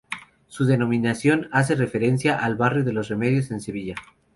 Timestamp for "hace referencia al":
1.51-2.55